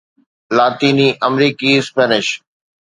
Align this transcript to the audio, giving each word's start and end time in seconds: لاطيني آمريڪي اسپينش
لاطيني 0.57 1.07
آمريڪي 1.27 1.69
اسپينش 1.81 2.27